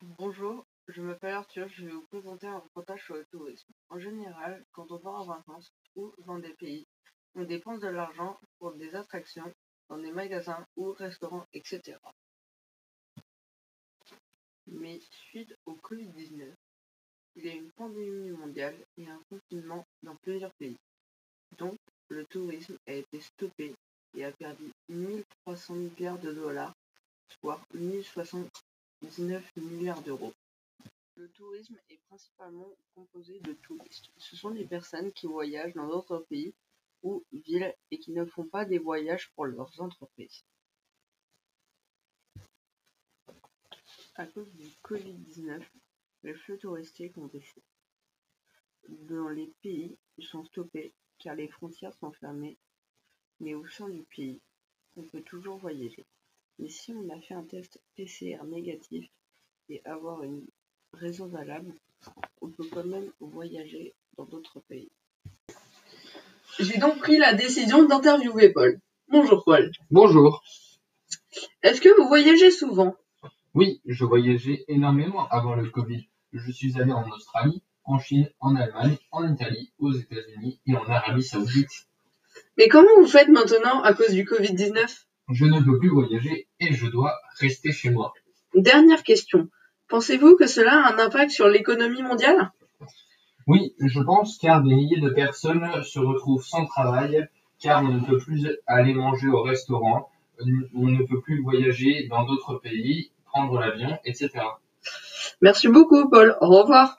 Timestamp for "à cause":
44.16-44.52, 83.82-84.12